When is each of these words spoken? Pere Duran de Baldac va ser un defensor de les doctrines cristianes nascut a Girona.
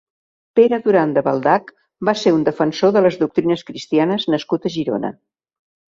Pere 0.59 0.79
Duran 0.85 1.11
de 1.17 1.23
Baldac 1.27 1.69
va 2.09 2.15
ser 2.23 2.33
un 2.37 2.45
defensor 2.49 2.95
de 2.97 3.07
les 3.07 3.19
doctrines 3.25 3.65
cristianes 3.69 4.27
nascut 4.37 4.67
a 4.67 4.73
Girona. 4.79 5.17